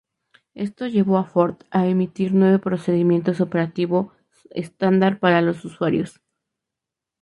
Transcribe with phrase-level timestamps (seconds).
[0.55, 4.07] Esto llevó a Ford a emitir nueve Procedimientos Operativos
[4.49, 6.19] Estándar para los usuarios.